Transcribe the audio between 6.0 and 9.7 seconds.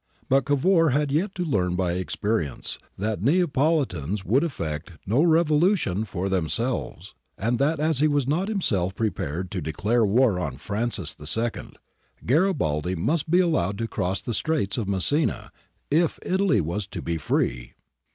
for them selves, and that as he was not himself prepared to